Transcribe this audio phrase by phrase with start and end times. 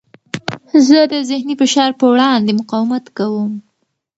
[0.87, 3.51] زه د ذهني فشار په وړاندې مقاومت کوم.